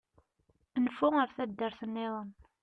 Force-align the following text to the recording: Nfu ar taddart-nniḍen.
Nfu 0.83 1.07
ar 1.21 1.29
taddart-nniḍen. 1.35 2.29